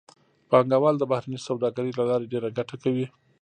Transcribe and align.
پانګوال 0.49 0.95
د 0.99 1.03
بهرنۍ 1.11 1.39
سوداګرۍ 1.47 1.91
له 1.99 2.03
لارې 2.09 2.29
ډېره 2.33 2.49
ګټه 2.57 2.75
کوي 2.83 3.05